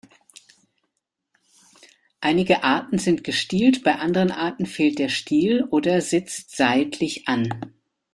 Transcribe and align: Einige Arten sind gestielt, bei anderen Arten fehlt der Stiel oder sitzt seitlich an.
Einige 2.21 2.63
Arten 2.63 2.97
sind 2.97 3.23
gestielt, 3.23 3.83
bei 3.83 3.97
anderen 3.97 4.31
Arten 4.31 4.65
fehlt 4.65 4.97
der 4.97 5.09
Stiel 5.09 5.63
oder 5.65 6.01
sitzt 6.01 6.57
seitlich 6.57 7.27
an. 7.27 7.49